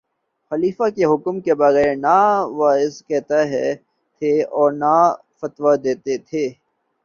[0.51, 2.17] خلیفہ کے حکم کے بغیر نہ
[2.57, 3.41] وعظ کہتے
[4.21, 4.95] تھے اور نہ
[5.39, 6.43] فتویٰ دیتے تھے